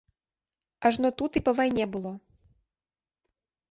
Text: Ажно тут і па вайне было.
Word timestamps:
Ажно 0.91 1.13
тут 1.21 1.31
і 1.41 1.45
па 1.51 1.57
вайне 1.61 1.85
было. 1.97 2.11